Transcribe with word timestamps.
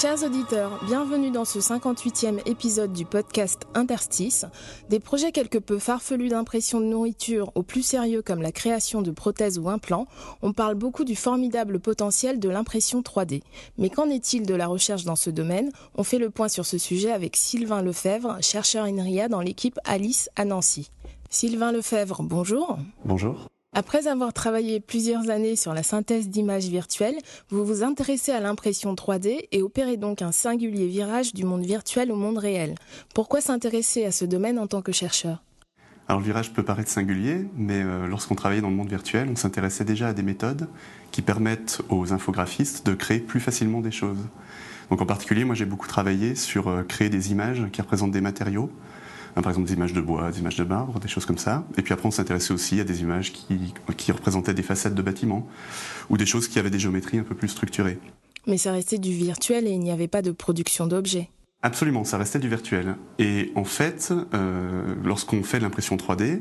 Chers 0.00 0.22
auditeurs, 0.22 0.82
bienvenue 0.86 1.30
dans 1.30 1.44
ce 1.44 1.58
58e 1.58 2.40
épisode 2.48 2.90
du 2.90 3.04
podcast 3.04 3.66
Interstice. 3.74 4.46
Des 4.88 4.98
projets 4.98 5.30
quelque 5.30 5.58
peu 5.58 5.78
farfelus 5.78 6.30
d'impression 6.30 6.80
de 6.80 6.86
nourriture 6.86 7.52
au 7.54 7.62
plus 7.62 7.82
sérieux 7.82 8.22
comme 8.22 8.40
la 8.40 8.50
création 8.50 9.02
de 9.02 9.10
prothèses 9.10 9.58
ou 9.58 9.68
implants, 9.68 10.06
on 10.40 10.54
parle 10.54 10.74
beaucoup 10.74 11.04
du 11.04 11.16
formidable 11.16 11.80
potentiel 11.80 12.40
de 12.40 12.48
l'impression 12.48 13.02
3D. 13.02 13.42
Mais 13.76 13.90
qu'en 13.90 14.08
est-il 14.08 14.46
de 14.46 14.54
la 14.54 14.68
recherche 14.68 15.04
dans 15.04 15.16
ce 15.16 15.28
domaine? 15.28 15.70
On 15.96 16.02
fait 16.02 16.18
le 16.18 16.30
point 16.30 16.48
sur 16.48 16.64
ce 16.64 16.78
sujet 16.78 17.12
avec 17.12 17.36
Sylvain 17.36 17.82
Lefebvre, 17.82 18.38
chercheur 18.40 18.86
INRIA 18.86 19.28
dans 19.28 19.42
l'équipe 19.42 19.78
Alice 19.84 20.30
à 20.34 20.46
Nancy. 20.46 20.90
Sylvain 21.28 21.72
Lefebvre, 21.72 22.22
bonjour. 22.22 22.78
Bonjour. 23.04 23.50
Après 23.72 24.08
avoir 24.08 24.32
travaillé 24.32 24.80
plusieurs 24.80 25.30
années 25.30 25.54
sur 25.54 25.72
la 25.74 25.84
synthèse 25.84 26.28
d'images 26.28 26.66
virtuelles, 26.66 27.18
vous 27.50 27.64
vous 27.64 27.84
intéressez 27.84 28.32
à 28.32 28.40
l'impression 28.40 28.94
3D 28.94 29.46
et 29.52 29.62
opérez 29.62 29.96
donc 29.96 30.22
un 30.22 30.32
singulier 30.32 30.88
virage 30.88 31.34
du 31.34 31.44
monde 31.44 31.64
virtuel 31.64 32.10
au 32.10 32.16
monde 32.16 32.38
réel. 32.38 32.74
Pourquoi 33.14 33.40
s'intéresser 33.40 34.04
à 34.04 34.10
ce 34.10 34.24
domaine 34.24 34.58
en 34.58 34.66
tant 34.66 34.82
que 34.82 34.90
chercheur? 34.90 35.44
Alors 36.08 36.18
le 36.18 36.26
virage 36.26 36.52
peut 36.52 36.64
paraître 36.64 36.90
singulier, 36.90 37.46
mais 37.54 37.80
euh, 37.80 38.08
lorsqu'on 38.08 38.34
travaillait 38.34 38.60
dans 38.60 38.70
le 38.70 38.74
monde 38.74 38.88
virtuel, 38.88 39.28
on 39.30 39.36
s'intéressait 39.36 39.84
déjà 39.84 40.08
à 40.08 40.12
des 40.14 40.24
méthodes 40.24 40.68
qui 41.12 41.22
permettent 41.22 41.80
aux 41.90 42.12
infographistes 42.12 42.84
de 42.84 42.94
créer 42.94 43.20
plus 43.20 43.38
facilement 43.38 43.80
des 43.80 43.92
choses. 43.92 44.26
Donc 44.90 45.00
en 45.00 45.06
particulier, 45.06 45.44
moi 45.44 45.54
j'ai 45.54 45.64
beaucoup 45.64 45.86
travaillé 45.86 46.34
sur 46.34 46.66
euh, 46.66 46.82
créer 46.82 47.08
des 47.08 47.30
images 47.30 47.62
qui 47.70 47.80
représentent 47.80 48.10
des 48.10 48.20
matériaux, 48.20 48.68
par 49.34 49.48
exemple 49.48 49.68
des 49.68 49.74
images 49.74 49.92
de 49.92 50.00
bois, 50.00 50.30
des 50.30 50.40
images 50.40 50.56
de 50.56 50.64
marbre, 50.64 51.00
des 51.00 51.08
choses 51.08 51.26
comme 51.26 51.38
ça. 51.38 51.64
Et 51.76 51.82
puis 51.82 51.94
après 51.94 52.06
on 52.06 52.10
s'intéressait 52.10 52.52
aussi 52.52 52.80
à 52.80 52.84
des 52.84 53.00
images 53.00 53.32
qui, 53.32 53.74
qui 53.96 54.12
représentaient 54.12 54.54
des 54.54 54.62
façades 54.62 54.94
de 54.94 55.02
bâtiments 55.02 55.46
ou 56.08 56.16
des 56.16 56.26
choses 56.26 56.48
qui 56.48 56.58
avaient 56.58 56.70
des 56.70 56.78
géométries 56.78 57.18
un 57.18 57.24
peu 57.24 57.34
plus 57.34 57.48
structurées. 57.48 57.98
Mais 58.46 58.58
ça 58.58 58.72
restait 58.72 58.98
du 58.98 59.12
virtuel 59.12 59.66
et 59.66 59.70
il 59.70 59.80
n'y 59.80 59.90
avait 59.90 60.08
pas 60.08 60.22
de 60.22 60.30
production 60.30 60.86
d'objets. 60.86 61.28
Absolument, 61.62 62.04
ça 62.04 62.16
restait 62.16 62.38
du 62.38 62.48
virtuel. 62.48 62.96
Et 63.18 63.52
en 63.54 63.64
fait, 63.64 64.14
euh, 64.32 64.94
lorsqu'on 65.04 65.42
fait 65.42 65.60
l'impression 65.60 65.96
3D, 65.96 66.40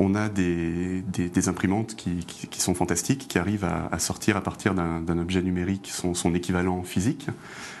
on 0.00 0.14
a 0.14 0.30
des, 0.30 1.02
imprimantes 1.48 1.94
qui, 1.94 2.24
sont 2.58 2.74
fantastiques, 2.74 3.28
qui 3.28 3.38
arrivent 3.38 3.66
à, 3.66 3.98
sortir 3.98 4.38
à 4.38 4.40
partir 4.40 4.74
d'un 4.74 5.18
objet 5.18 5.42
numérique 5.42 5.90
son, 5.92 6.34
équivalent 6.34 6.82
physique. 6.82 7.26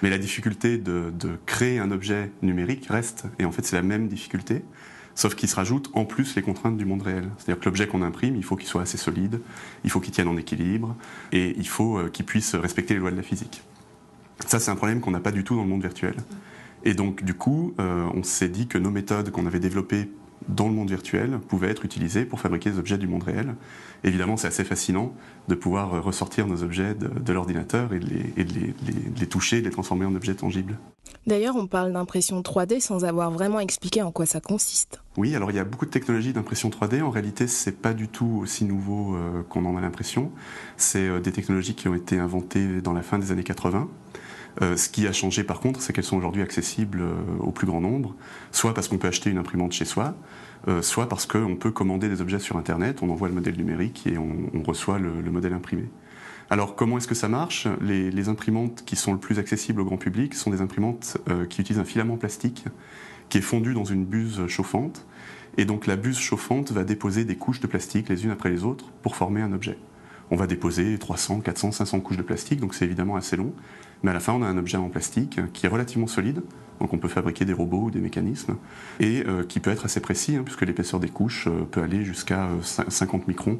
Mais 0.02 0.10
la 0.10 0.18
difficulté 0.18 0.76
de, 0.76 1.10
de, 1.18 1.38
créer 1.46 1.78
un 1.78 1.90
objet 1.90 2.30
numérique 2.42 2.86
reste, 2.90 3.24
et 3.38 3.46
en 3.46 3.52
fait 3.52 3.64
c'est 3.64 3.76
la 3.76 3.82
même 3.82 4.06
difficulté, 4.06 4.62
sauf 5.14 5.34
qu'il 5.34 5.48
se 5.48 5.56
rajoute 5.56 5.90
en 5.94 6.04
plus 6.04 6.36
les 6.36 6.42
contraintes 6.42 6.76
du 6.76 6.84
monde 6.84 7.00
réel. 7.00 7.30
C'est-à-dire 7.38 7.58
que 7.58 7.64
l'objet 7.64 7.86
qu'on 7.86 8.02
imprime, 8.02 8.36
il 8.36 8.44
faut 8.44 8.56
qu'il 8.56 8.68
soit 8.68 8.82
assez 8.82 8.98
solide, 8.98 9.40
il 9.84 9.90
faut 9.90 10.00
qu'il 10.00 10.12
tienne 10.12 10.28
en 10.28 10.36
équilibre, 10.36 10.94
et 11.32 11.54
il 11.56 11.68
faut 11.68 11.96
euh, 11.96 12.10
qu'il 12.10 12.26
puisse 12.26 12.54
respecter 12.54 12.92
les 12.92 13.00
lois 13.00 13.10
de 13.10 13.16
la 13.16 13.22
physique. 13.22 13.62
Ça 14.46 14.60
c'est 14.60 14.70
un 14.70 14.76
problème 14.76 15.00
qu'on 15.00 15.10
n'a 15.10 15.20
pas 15.20 15.32
du 15.32 15.42
tout 15.42 15.56
dans 15.56 15.62
le 15.62 15.68
monde 15.68 15.82
virtuel. 15.82 16.16
Et 16.84 16.92
donc 16.92 17.24
du 17.24 17.32
coup, 17.32 17.74
euh, 17.80 18.10
on 18.14 18.22
s'est 18.22 18.48
dit 18.48 18.66
que 18.66 18.76
nos 18.76 18.90
méthodes 18.90 19.30
qu'on 19.30 19.46
avait 19.46 19.58
développées 19.58 20.10
dans 20.48 20.68
le 20.68 20.74
monde 20.74 20.88
virtuel 20.88 21.38
pouvaient 21.48 21.70
être 21.70 21.84
utilisées 21.84 22.24
pour 22.24 22.40
fabriquer 22.40 22.70
des 22.70 22.78
objets 22.78 22.98
du 22.98 23.06
monde 23.06 23.22
réel. 23.22 23.54
Évidemment, 24.04 24.36
c'est 24.36 24.48
assez 24.48 24.64
fascinant 24.64 25.14
de 25.48 25.54
pouvoir 25.54 26.02
ressortir 26.02 26.46
nos 26.46 26.62
objets 26.62 26.94
de, 26.94 27.08
de 27.08 27.32
l'ordinateur 27.32 27.92
et 27.92 27.98
de, 27.98 28.06
les, 28.06 28.32
et 28.36 28.44
de 28.44 28.52
les, 28.54 28.74
les, 28.86 28.94
les, 29.18 29.26
toucher, 29.26 29.60
de 29.60 29.66
les 29.66 29.70
transformer 29.70 30.06
en 30.06 30.14
objets 30.14 30.34
tangibles. 30.34 30.78
D'ailleurs, 31.26 31.56
on 31.56 31.66
parle 31.66 31.92
d'impression 31.92 32.40
3D 32.40 32.80
sans 32.80 33.04
avoir 33.04 33.30
vraiment 33.30 33.60
expliqué 33.60 34.00
en 34.02 34.10
quoi 34.10 34.24
ça 34.26 34.40
consiste. 34.40 35.02
Oui, 35.16 35.34
alors 35.36 35.50
il 35.50 35.56
y 35.56 35.60
a 35.60 35.64
beaucoup 35.64 35.84
de 35.84 35.90
technologies 35.90 36.32
d'impression 36.32 36.70
3D. 36.70 37.02
En 37.02 37.10
réalité, 37.10 37.46
c'est 37.46 37.76
pas 37.76 37.92
du 37.92 38.08
tout 38.08 38.38
aussi 38.40 38.64
nouveau 38.64 39.14
euh, 39.14 39.42
qu'on 39.48 39.66
en 39.66 39.76
a 39.76 39.80
l'impression. 39.80 40.30
C'est 40.76 41.06
euh, 41.06 41.20
des 41.20 41.32
technologies 41.32 41.74
qui 41.74 41.88
ont 41.88 41.94
été 41.94 42.18
inventées 42.18 42.80
dans 42.80 42.94
la 42.94 43.02
fin 43.02 43.18
des 43.18 43.32
années 43.32 43.44
80. 43.44 43.88
Euh, 44.62 44.76
ce 44.76 44.88
qui 44.88 45.06
a 45.06 45.12
changé 45.12 45.44
par 45.44 45.60
contre, 45.60 45.80
c'est 45.80 45.92
qu'elles 45.92 46.04
sont 46.04 46.16
aujourd'hui 46.16 46.42
accessibles 46.42 47.00
euh, 47.02 47.14
au 47.40 47.50
plus 47.50 47.66
grand 47.66 47.80
nombre, 47.80 48.14
soit 48.52 48.74
parce 48.74 48.88
qu'on 48.88 48.98
peut 48.98 49.08
acheter 49.08 49.30
une 49.30 49.38
imprimante 49.38 49.72
chez 49.72 49.84
soi, 49.84 50.14
euh, 50.68 50.82
soit 50.82 51.08
parce 51.08 51.26
qu'on 51.26 51.56
peut 51.56 51.70
commander 51.70 52.08
des 52.08 52.20
objets 52.20 52.38
sur 52.38 52.56
Internet, 52.56 53.02
on 53.02 53.10
envoie 53.10 53.28
le 53.28 53.34
modèle 53.34 53.56
numérique 53.56 54.06
et 54.06 54.18
on, 54.18 54.62
reçoit 54.64 54.98
le, 54.98 55.20
le, 55.20 55.30
modèle 55.30 55.52
imprimé. 55.52 55.84
Alors 56.50 56.74
comment 56.74 56.98
est-ce 56.98 57.08
que 57.08 57.14
ça 57.14 57.28
marche? 57.28 57.68
Les, 57.80 58.10
les, 58.10 58.28
imprimantes 58.28 58.82
qui 58.84 58.96
sont 58.96 59.12
le 59.12 59.18
plus 59.18 59.38
accessibles 59.38 59.80
au 59.80 59.84
grand 59.84 59.96
public 59.96 60.34
sont 60.34 60.50
des 60.50 60.60
imprimantes 60.60 61.16
qui 61.48 61.60
utilisent 61.60 61.80
un 61.80 61.84
filament 61.84 62.16
plastique 62.16 62.64
qui 63.28 63.38
est 63.38 63.42
fondu 63.42 63.72
dans 63.72 63.84
une 63.84 64.04
buse 64.04 64.46
chauffante, 64.48 65.06
et 65.56 65.64
donc 65.64 65.86
la 65.86 65.96
buse 65.96 66.18
chauffante 66.18 66.72
va 66.72 66.84
déposer 66.84 67.24
des 67.24 67.36
couches 67.36 67.60
de 67.60 67.66
plastique 67.66 68.08
les 68.08 68.24
unes 68.24 68.30
après 68.30 68.50
les 68.50 68.64
autres 68.64 68.90
pour 69.02 69.16
former 69.16 69.40
un 69.40 69.52
objet. 69.52 69.78
On 70.30 70.36
va 70.36 70.46
déposer 70.46 70.96
300, 70.98 71.40
400, 71.40 71.72
500 71.72 72.00
couches 72.00 72.16
de 72.16 72.22
plastique, 72.22 72.60
donc 72.60 72.74
c'est 72.74 72.84
évidemment 72.84 73.16
assez 73.16 73.36
long. 73.36 73.52
Mais 74.02 74.10
à 74.10 74.14
la 74.14 74.20
fin, 74.20 74.32
on 74.32 74.42
a 74.42 74.46
un 74.46 74.56
objet 74.56 74.76
en 74.76 74.88
plastique 74.88 75.40
qui 75.52 75.66
est 75.66 75.68
relativement 75.68 76.06
solide, 76.06 76.42
donc 76.80 76.92
on 76.92 76.98
peut 76.98 77.08
fabriquer 77.08 77.44
des 77.44 77.52
robots 77.52 77.84
ou 77.84 77.90
des 77.90 78.00
mécanismes, 78.00 78.56
et 78.98 79.24
euh, 79.26 79.44
qui 79.44 79.60
peut 79.60 79.70
être 79.70 79.84
assez 79.84 80.00
précis, 80.00 80.36
hein, 80.36 80.42
puisque 80.44 80.62
l'épaisseur 80.62 80.98
des 81.00 81.08
couches 81.08 81.46
euh, 81.46 81.64
peut 81.70 81.82
aller 81.82 82.04
jusqu'à 82.04 82.46
euh, 82.46 82.62
50 82.62 83.28
microns, 83.28 83.58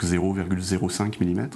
0,05 0.00 1.24
mm. 1.24 1.48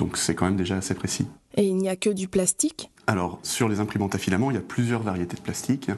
Donc 0.00 0.16
c'est 0.16 0.34
quand 0.34 0.46
même 0.46 0.56
déjà 0.56 0.78
assez 0.78 0.94
précis. 0.94 1.26
Et 1.56 1.66
il 1.66 1.76
n'y 1.76 1.90
a 1.90 1.94
que 1.94 2.08
du 2.08 2.26
plastique? 2.26 2.90
Alors, 3.06 3.38
sur 3.42 3.68
les 3.68 3.80
imprimantes 3.80 4.14
à 4.14 4.18
filaments, 4.18 4.50
il 4.50 4.54
y 4.54 4.58
a 4.58 4.62
plusieurs 4.62 5.02
variétés 5.02 5.36
de 5.36 5.42
plastique. 5.42 5.90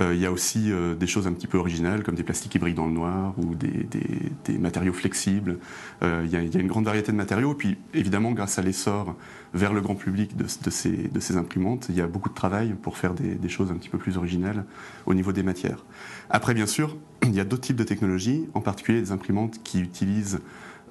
Euh, 0.00 0.14
il 0.14 0.20
y 0.20 0.26
a 0.26 0.32
aussi 0.32 0.72
euh, 0.72 0.96
des 0.96 1.06
choses 1.06 1.28
un 1.28 1.32
petit 1.32 1.46
peu 1.46 1.56
originales, 1.56 2.02
comme 2.02 2.16
des 2.16 2.24
plastiques 2.24 2.50
qui 2.50 2.58
brillent 2.58 2.74
dans 2.74 2.86
le 2.86 2.92
noir 2.92 3.34
ou 3.38 3.54
des, 3.54 3.84
des, 3.84 4.32
des 4.46 4.58
matériaux 4.58 4.94
flexibles. 4.94 5.58
Euh, 6.02 6.22
il, 6.24 6.30
y 6.32 6.36
a, 6.36 6.42
il, 6.42 6.52
y 6.52 6.56
a, 6.56 6.60
une 6.60 6.66
grande 6.66 6.86
variété 6.86 7.12
de 7.12 7.16
matériaux. 7.16 7.52
Et 7.52 7.56
puis, 7.56 7.78
évidemment, 7.94 8.32
grâce 8.32 8.58
à 8.58 8.62
l'essor 8.62 9.14
vers 9.54 9.72
le 9.72 9.80
grand 9.80 9.94
public 9.94 10.36
de, 10.36 10.44
de, 10.44 10.70
ces, 10.70 10.90
de, 10.90 11.20
ces, 11.20 11.36
imprimantes, 11.36 11.86
il 11.88 11.94
y 11.94 12.00
a 12.00 12.08
beaucoup 12.08 12.30
de 12.30 12.34
travail 12.34 12.74
pour 12.82 12.96
faire 12.96 13.14
des, 13.14 13.36
des, 13.36 13.48
choses 13.48 13.70
un 13.70 13.74
petit 13.74 13.90
peu 13.90 13.98
plus 13.98 14.16
originales 14.16 14.64
au 15.04 15.14
niveau 15.14 15.30
des 15.30 15.44
matières. 15.44 15.84
Après, 16.30 16.52
bien 16.52 16.66
sûr, 16.66 16.96
il 17.22 17.34
y 17.34 17.40
a 17.40 17.44
d'autres 17.44 17.62
types 17.62 17.76
de 17.76 17.84
technologies, 17.84 18.48
en 18.54 18.60
particulier 18.60 19.00
des 19.00 19.12
imprimantes 19.12 19.60
qui 19.62 19.78
utilisent 19.80 20.40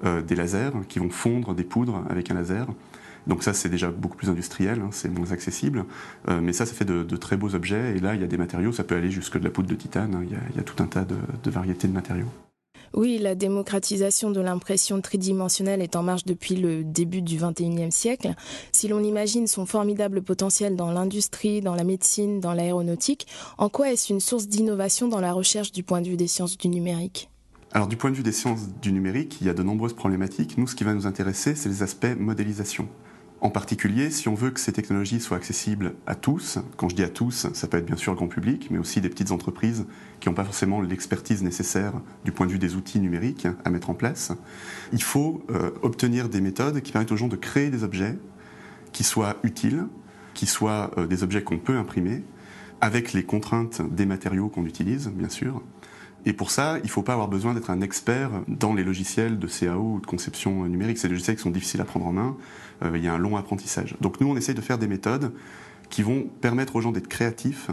euh, 0.04 0.22
des 0.22 0.36
lasers, 0.36 0.72
qui 0.88 0.98
vont 0.98 1.10
fondre 1.10 1.54
des 1.54 1.64
poudres 1.64 2.04
avec 2.08 2.30
un 2.30 2.34
laser. 2.34 2.66
Donc 3.26 3.42
ça, 3.42 3.52
c'est 3.52 3.68
déjà 3.68 3.90
beaucoup 3.90 4.16
plus 4.16 4.28
industriel, 4.30 4.80
hein, 4.80 4.90
c'est 4.92 5.08
moins 5.08 5.32
accessible. 5.32 5.84
Euh, 6.28 6.40
mais 6.40 6.52
ça, 6.52 6.64
ça 6.64 6.74
fait 6.74 6.84
de, 6.84 7.16
très 7.16 7.36
beaux 7.36 7.54
objets. 7.54 7.96
Et 7.96 7.98
là, 7.98 8.14
il 8.14 8.20
y 8.20 8.24
a 8.24 8.28
des 8.28 8.36
matériaux, 8.36 8.72
ça 8.72 8.84
peut 8.84 8.94
aller 8.94 9.10
jusque 9.10 9.38
de 9.38 9.44
la 9.44 9.50
poudre 9.50 9.68
de 9.68 9.74
titane. 9.74 10.14
Hein, 10.14 10.22
il, 10.24 10.32
y 10.32 10.36
a, 10.36 10.40
il, 10.50 10.56
y 10.56 10.60
a, 10.60 10.62
tout 10.62 10.80
un 10.82 10.86
tas 10.86 11.04
de, 11.04 11.16
de 11.42 11.50
variétés 11.50 11.88
de 11.88 11.92
matériaux. 11.92 12.30
Oui, 12.94 13.18
la 13.18 13.34
démocratisation 13.34 14.30
de 14.30 14.40
l'impression 14.40 15.00
tridimensionnelle 15.00 15.82
est 15.82 15.96
en 15.96 16.02
marche 16.02 16.24
depuis 16.24 16.56
le 16.56 16.84
début 16.84 17.20
du 17.20 17.36
XXIe 17.36 17.90
siècle. 17.90 18.34
Si 18.72 18.88
l'on 18.88 19.02
imagine 19.02 19.46
son 19.46 19.66
formidable 19.66 20.22
potentiel 20.22 20.76
dans 20.76 20.90
l'industrie, 20.90 21.60
dans 21.60 21.74
la 21.74 21.84
médecine, 21.84 22.40
dans 22.40 22.54
l'aéronautique, 22.54 23.26
en 23.58 23.68
quoi 23.68 23.92
est-ce 23.92 24.12
une 24.12 24.20
source 24.20 24.46
d'innovation 24.46 25.08
dans 25.08 25.20
la 25.20 25.32
recherche 25.32 25.72
du 25.72 25.82
point 25.82 26.00
de 26.00 26.08
vue 26.08 26.16
des 26.16 26.28
sciences 26.28 26.56
du 26.56 26.68
numérique? 26.68 27.28
Alors 27.76 27.88
du 27.88 27.98
point 27.98 28.10
de 28.10 28.16
vue 28.16 28.22
des 28.22 28.32
sciences 28.32 28.70
du 28.80 28.90
numérique, 28.90 29.36
il 29.42 29.46
y 29.46 29.50
a 29.50 29.52
de 29.52 29.62
nombreuses 29.62 29.92
problématiques. 29.92 30.56
Nous, 30.56 30.66
ce 30.66 30.74
qui 30.74 30.82
va 30.82 30.94
nous 30.94 31.06
intéresser, 31.06 31.54
c'est 31.54 31.68
les 31.68 31.82
aspects 31.82 32.06
modélisation. 32.18 32.88
En 33.42 33.50
particulier, 33.50 34.10
si 34.10 34.28
on 34.28 34.34
veut 34.34 34.50
que 34.50 34.60
ces 34.60 34.72
technologies 34.72 35.20
soient 35.20 35.36
accessibles 35.36 35.92
à 36.06 36.14
tous, 36.14 36.58
quand 36.78 36.88
je 36.88 36.96
dis 36.96 37.02
à 37.02 37.10
tous, 37.10 37.48
ça 37.52 37.68
peut 37.68 37.76
être 37.76 37.84
bien 37.84 37.98
sûr 37.98 38.12
le 38.12 38.16
grand 38.16 38.28
public, 38.28 38.68
mais 38.70 38.78
aussi 38.78 39.02
des 39.02 39.10
petites 39.10 39.30
entreprises 39.30 39.84
qui 40.20 40.30
n'ont 40.30 40.34
pas 40.34 40.44
forcément 40.44 40.80
l'expertise 40.80 41.42
nécessaire 41.42 41.92
du 42.24 42.32
point 42.32 42.46
de 42.46 42.52
vue 42.52 42.58
des 42.58 42.76
outils 42.76 42.98
numériques 42.98 43.46
à 43.66 43.68
mettre 43.68 43.90
en 43.90 43.94
place, 43.94 44.32
il 44.94 45.02
faut 45.02 45.44
euh, 45.50 45.70
obtenir 45.82 46.30
des 46.30 46.40
méthodes 46.40 46.80
qui 46.80 46.92
permettent 46.92 47.12
aux 47.12 47.18
gens 47.18 47.28
de 47.28 47.36
créer 47.36 47.68
des 47.68 47.84
objets 47.84 48.16
qui 48.92 49.04
soient 49.04 49.36
utiles, 49.42 49.84
qui 50.32 50.46
soient 50.46 50.92
euh, 50.96 51.06
des 51.06 51.22
objets 51.22 51.42
qu'on 51.42 51.58
peut 51.58 51.76
imprimer, 51.76 52.24
avec 52.80 53.12
les 53.12 53.22
contraintes 53.22 53.82
des 53.94 54.06
matériaux 54.06 54.48
qu'on 54.48 54.64
utilise, 54.64 55.08
bien 55.08 55.28
sûr, 55.28 55.60
et 56.28 56.32
pour 56.32 56.50
ça, 56.50 56.78
il 56.78 56.86
ne 56.86 56.90
faut 56.90 57.04
pas 57.04 57.12
avoir 57.12 57.28
besoin 57.28 57.54
d'être 57.54 57.70
un 57.70 57.80
expert 57.80 58.30
dans 58.48 58.74
les 58.74 58.82
logiciels 58.82 59.38
de 59.38 59.46
CAO 59.46 59.94
ou 59.94 60.00
de 60.00 60.06
conception 60.06 60.66
numérique. 60.66 61.00
Des 61.00 61.08
logiciels 61.08 61.36
qui 61.36 61.42
sont 61.42 61.50
difficiles 61.50 61.80
à 61.80 61.84
prendre 61.84 62.04
en 62.04 62.12
main. 62.12 62.36
Euh, 62.82 62.90
il 62.96 63.04
y 63.04 63.06
a 63.06 63.14
un 63.14 63.18
long 63.18 63.36
apprentissage. 63.36 63.96
Donc 64.00 64.20
nous, 64.20 64.28
on 64.28 64.36
essaye 64.36 64.56
de 64.56 64.60
faire 64.60 64.76
des 64.76 64.88
méthodes 64.88 65.32
qui 65.88 66.02
vont 66.02 66.24
permettre 66.40 66.74
aux 66.74 66.80
gens 66.80 66.90
d'être 66.90 67.06
créatifs 67.06 67.70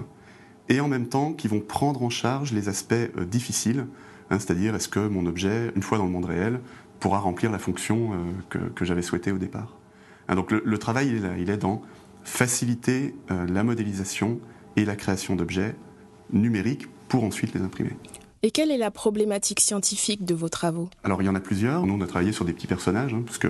et 0.69 0.79
en 0.79 0.87
même 0.87 1.07
temps 1.07 1.33
qui 1.33 1.47
vont 1.47 1.61
prendre 1.61 2.03
en 2.03 2.11
charge 2.11 2.53
les 2.53 2.69
aspects 2.69 2.93
euh, 2.93 3.25
difficiles. 3.25 3.87
Hein, 4.29 4.37
C'est-à-dire, 4.37 4.75
est-ce 4.75 4.87
que 4.87 4.99
mon 4.99 5.25
objet, 5.25 5.71
une 5.75 5.81
fois 5.81 5.97
dans 5.97 6.05
le 6.05 6.11
monde 6.11 6.25
réel, 6.25 6.59
pourra 6.99 7.17
remplir 7.17 7.51
la 7.51 7.59
fonction 7.59 8.11
euh, 8.13 8.69
que, 8.75 8.85
j'avais 8.85 9.01
souhaité 9.01 9.31
au 9.31 9.39
départ 9.39 9.73
hein, 10.27 10.35
Donc 10.35 10.51
le, 10.51 10.61
le, 10.63 10.77
travail, 10.77 11.07
il 11.07 11.15
est 11.15 11.27
là. 11.27 11.37
Il 11.39 11.49
est 11.49 11.57
dans 11.57 11.81
faciliter 12.23 13.15
la 13.29 13.65
modélisation 13.65 14.39
et 14.77 14.85
la 14.85 14.95
création 14.95 15.35
d'objets 15.35 15.75
numériques 16.31 16.87
pour 17.09 17.25
ensuite 17.25 17.53
les 17.53 17.59
imprimer. 17.59 17.97
Et 18.45 18.51
quelle 18.51 18.71
est 18.71 18.77
la 18.77 18.91
problématique 18.91 19.61
scientifique 19.61 20.25
de 20.25 20.33
vos 20.33 20.49
travaux? 20.49 20.89
Alors 21.05 21.21
il 21.21 21.25
y 21.25 21.29
en 21.29 21.35
a 21.35 21.39
plusieurs. 21.39 21.85
Nous 21.85 21.93
on 21.93 22.01
a 22.01 22.07
travaillé 22.07 22.33
sur 22.33 22.43
des 22.43 22.51
petits 22.51 22.67
personnages, 22.67 23.13
hein, 23.13 23.23
parce 23.25 23.37
que 23.37 23.47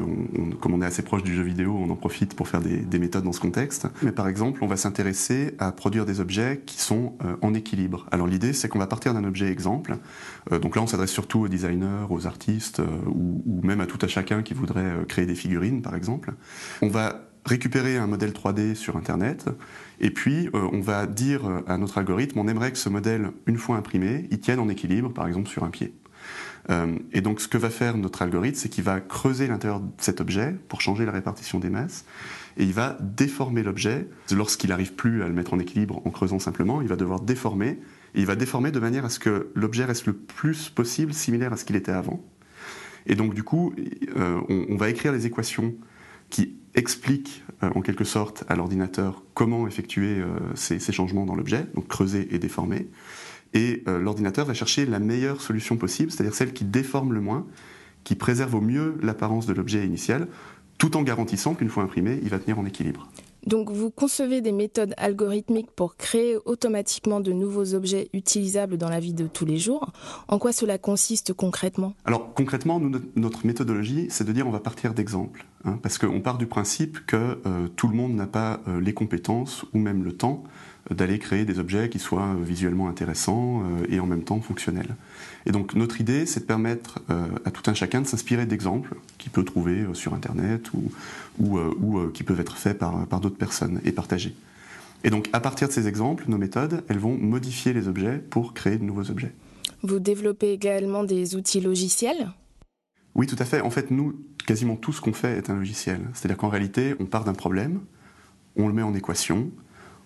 comme 0.61 0.75
on 0.75 0.83
est 0.83 0.85
assez 0.85 1.01
proche 1.01 1.23
du 1.23 1.33
jeu 1.33 1.41
vidéo, 1.41 1.75
on 1.75 1.89
en 1.89 1.95
profite 1.95 2.35
pour 2.35 2.47
faire 2.47 2.61
des, 2.61 2.99
méthodes 2.99 3.23
dans 3.23 3.33
ce 3.33 3.39
contexte. 3.39 3.87
Mais 4.03 4.11
par 4.11 4.27
exemple, 4.27 4.63
on 4.63 4.67
va 4.67 4.77
s'intéresser 4.77 5.55
à 5.57 5.71
produire 5.71 6.05
des 6.05 6.19
objets 6.19 6.61
qui 6.63 6.79
sont 6.79 7.13
euh, 7.25 7.35
en 7.41 7.55
équilibre. 7.55 8.05
Alors 8.11 8.27
l'idée 8.27 8.53
c'est 8.53 8.69
qu'on 8.69 8.77
va 8.77 8.85
partir 8.85 9.15
d'un 9.15 9.23
objet 9.23 9.47
exemple. 9.47 9.97
Euh, 10.51 10.59
donc 10.59 10.75
là 10.75 10.83
on 10.83 10.87
s'adresse 10.87 11.11
surtout 11.11 11.39
aux 11.39 11.47
designers, 11.47 12.05
aux 12.11 12.27
artistes, 12.27 12.79
euh, 12.79 12.85
ou, 13.07 13.41
ou, 13.47 13.65
même 13.65 13.81
à 13.81 13.87
tout 13.87 13.99
à 13.99 14.07
chacun 14.07 14.43
qui 14.43 14.53
voudrait 14.53 14.93
créer 15.07 15.25
des 15.25 15.33
figurines 15.33 15.81
par 15.81 15.95
exemple. 15.95 16.33
On 16.83 16.87
va 16.87 17.32
récupérer 17.45 17.97
un 17.97 18.07
modèle 18.07 18.31
3D 18.31 18.75
sur 18.75 18.95
Internet, 18.97 19.49
et 19.99 20.11
puis 20.11 20.47
euh, 20.53 20.69
on 20.71 20.79
va 20.79 21.05
dire 21.05 21.45
euh, 21.45 21.61
à 21.67 21.77
notre 21.77 21.97
algorithme, 21.97 22.39
on 22.39 22.47
aimerait 22.47 22.71
que 22.71 22.77
ce 22.77 22.89
modèle, 22.89 23.31
une 23.47 23.57
fois 23.57 23.77
imprimé, 23.77 24.27
il 24.31 24.39
tienne 24.39 24.59
en 24.59 24.69
équilibre, 24.69 25.11
par 25.11 25.27
exemple 25.27 25.49
sur 25.49 25.63
un 25.63 25.69
pied. 25.69 25.93
Euh, 26.69 26.97
et 27.11 27.19
donc 27.19 27.41
ce 27.41 27.49
que 27.49 27.57
va 27.57 27.69
faire 27.69 27.97
notre 27.97 28.21
algorithme, 28.21 28.55
c'est 28.55 28.69
qu'il 28.69 28.85
va 28.85 29.01
creuser 29.01 29.47
l'intérieur 29.47 29.81
de 29.81 29.89
cet 29.97 30.21
objet 30.21 30.55
pour 30.69 30.79
changer 30.79 31.05
la 31.05 31.11
répartition 31.11 31.59
des 31.59 31.69
masses, 31.69 32.05
et 32.55 32.63
il 32.63 32.73
va 32.73 32.97
déformer 33.01 33.63
l'objet. 33.63 34.07
Lorsqu'il 34.31 34.69
n'arrive 34.69 34.93
plus 34.93 35.23
à 35.23 35.27
le 35.27 35.33
mettre 35.33 35.53
en 35.53 35.59
équilibre 35.59 36.01
en 36.05 36.11
creusant 36.11 36.39
simplement, 36.39 36.81
il 36.81 36.87
va 36.87 36.95
devoir 36.95 37.19
déformer, 37.19 37.79
et 38.15 38.21
il 38.21 38.25
va 38.25 38.35
déformer 38.35 38.71
de 38.71 38.79
manière 38.79 39.03
à 39.03 39.09
ce 39.09 39.19
que 39.19 39.49
l'objet 39.55 39.83
reste 39.83 40.05
le 40.05 40.13
plus 40.13 40.69
possible 40.69 41.13
similaire 41.13 41.51
à 41.51 41.57
ce 41.57 41.65
qu'il 41.65 41.75
était 41.75 41.91
avant. 41.91 42.23
Et 43.05 43.15
donc 43.15 43.33
du 43.33 43.43
coup, 43.43 43.73
on, 44.15 44.65
on 44.69 44.77
va 44.77 44.89
écrire 44.89 45.11
les 45.11 45.25
équations 45.25 45.73
qui 46.29 46.55
explique 46.75 47.43
euh, 47.63 47.69
en 47.75 47.81
quelque 47.81 48.03
sorte 48.03 48.43
à 48.49 48.55
l'ordinateur 48.55 49.23
comment 49.33 49.67
effectuer 49.67 50.19
euh, 50.19 50.37
ces, 50.55 50.79
changements 50.91 51.25
dans 51.25 51.35
l'objet, 51.35 51.65
donc 51.75 51.87
creuser 51.87 52.27
et 52.31 52.39
déformer. 52.39 52.87
Et 53.53 53.83
euh, 53.87 53.99
l'ordinateur 53.99 54.45
va 54.45 54.53
chercher 54.53 54.85
la 54.85 54.99
meilleure 54.99 55.41
solution 55.41 55.77
possible, 55.77 56.11
c'est-à-dire 56.11 56.33
celle 56.33 56.53
qui 56.53 56.65
déforme 56.65 57.13
le 57.13 57.21
moins, 57.21 57.45
qui 58.03 58.15
préserve 58.15 58.55
au 58.55 58.61
mieux 58.61 58.97
l'apparence 59.01 59.45
de 59.45 59.53
l'objet 59.53 59.85
initial, 59.85 60.27
tout 60.77 60.97
en 60.97 61.03
garantissant 61.03 61.53
qu'une 61.53 61.69
fois 61.69 61.83
imprimé, 61.83 62.19
il 62.23 62.29
va 62.29 62.39
tenir 62.39 62.59
en 62.59 62.65
équilibre. 62.65 63.07
Donc 63.45 63.69
vous 63.69 63.91
concevez 63.91 64.41
des 64.41 64.51
méthodes 64.51 64.93
algorithmiques 64.97 65.71
pour 65.71 65.95
créer 65.95 66.37
automatiquement 66.45 67.19
de 67.19 67.31
nouveaux 67.31 67.73
objets 67.73 68.09
utilisables 68.13 68.77
dans 68.77 68.89
la 68.89 68.99
vie 68.99 69.13
de 69.13 69.27
tous 69.27 69.45
les 69.45 69.57
jours. 69.57 69.91
En 70.27 70.39
quoi 70.39 70.53
cela 70.53 70.77
consiste 70.77 71.33
concrètement? 71.33 71.93
Alors 72.05 72.33
concrètement, 72.33 72.81
notre 73.15 73.45
méthodologie, 73.45 74.07
c'est 74.09 74.23
de 74.23 74.31
dire 74.31 74.47
on 74.47 74.51
va 74.51 74.59
partir 74.59 74.93
d'exemples. 74.93 75.45
Hein, 75.65 75.79
parce 75.81 75.97
qu'on 75.97 76.19
part 76.19 76.37
du 76.37 76.45
principe 76.45 77.05
que 77.05 77.39
euh, 77.45 77.67
tout 77.75 77.87
le 77.87 77.95
monde 77.95 78.13
n'a 78.13 78.27
pas 78.27 78.59
euh, 78.67 78.81
les 78.81 78.93
compétences 78.93 79.63
ou 79.73 79.77
même 79.77 80.03
le 80.03 80.11
temps 80.11 80.43
d'aller 80.93 81.19
créer 81.19 81.45
des 81.45 81.59
objets 81.59 81.89
qui 81.89 81.99
soient 81.99 82.35
visuellement 82.41 82.87
intéressants 82.87 83.63
et 83.89 83.99
en 83.99 84.05
même 84.05 84.23
temps 84.23 84.39
fonctionnels. 84.41 84.95
Et 85.45 85.51
donc 85.51 85.75
notre 85.75 85.99
idée, 86.01 86.25
c'est 86.25 86.41
de 86.41 86.45
permettre 86.45 87.01
à 87.45 87.51
tout 87.51 87.69
un 87.69 87.73
chacun 87.73 88.01
de 88.01 88.07
s'inspirer 88.07 88.45
d'exemples 88.45 88.95
qu'il 89.17 89.31
peut 89.31 89.43
trouver 89.43 89.85
sur 89.93 90.13
Internet 90.13 90.71
ou, 90.73 90.91
ou, 91.39 91.59
ou 91.59 92.07
qui 92.09 92.23
peuvent 92.23 92.39
être 92.39 92.57
faits 92.57 92.77
par, 92.77 93.05
par 93.07 93.19
d'autres 93.19 93.37
personnes 93.37 93.81
et 93.83 93.91
partagés. 93.91 94.35
Et 95.03 95.09
donc 95.09 95.29
à 95.33 95.39
partir 95.39 95.67
de 95.67 95.73
ces 95.73 95.87
exemples, 95.87 96.25
nos 96.27 96.37
méthodes, 96.37 96.83
elles 96.87 96.99
vont 96.99 97.17
modifier 97.17 97.73
les 97.73 97.87
objets 97.87 98.19
pour 98.29 98.53
créer 98.53 98.77
de 98.77 98.83
nouveaux 98.83 99.11
objets. 99.11 99.33
Vous 99.81 99.99
développez 99.99 100.53
également 100.53 101.03
des 101.03 101.35
outils 101.35 101.59
logiciels? 101.59 102.31
Oui, 103.15 103.27
tout 103.27 103.35
à 103.37 103.45
fait. 103.45 103.61
En 103.61 103.69
fait, 103.69 103.91
nous, 103.91 104.15
quasiment 104.47 104.75
tout 104.75 104.93
ce 104.93 105.01
qu'on 105.01 105.13
fait 105.13 105.37
est 105.37 105.49
un 105.49 105.55
logiciel. 105.55 105.99
C'est-à-dire 106.13 106.37
qu'en 106.37 106.49
réalité, 106.49 106.95
on 106.99 107.05
part 107.05 107.25
d'un 107.25 107.33
problème, 107.33 107.81
on 108.55 108.67
le 108.67 108.73
met 108.73 108.81
en 108.81 108.93
équation, 108.93 109.51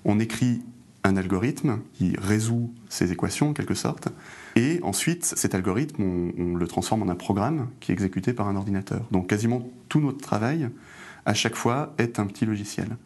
on 0.04 0.20
écrit 0.20 0.62
un 1.08 1.18
algorithme 1.18 1.80
qui 1.94 2.16
résout 2.18 2.74
ces 2.90 3.12
équations 3.12 3.50
en 3.50 3.54
quelque 3.54 3.74
sorte, 3.74 4.10
et 4.56 4.80
ensuite 4.84 5.26
cet 5.26 5.56
algorithme, 5.56 6.34
on, 6.38 6.56
le 6.56 6.68
transforme 6.68 7.04
en 7.04 7.10
un 7.10 7.16
programme 7.16 7.70
qui 7.80 7.92
est 7.92 7.94
exécuté 7.94 8.34
par 8.34 8.48
un 8.48 8.56
ordinateur. 8.56 9.02
Donc 9.12 9.28
quasiment 9.28 9.68
tout 9.90 10.00
notre 10.00 10.20
travail, 10.20 10.70
à 11.26 11.34
chaque 11.34 11.56
fois, 11.56 11.94
est 11.98 12.20
un 12.20 12.26
petit 12.26 12.46
logiciel. 12.46 12.98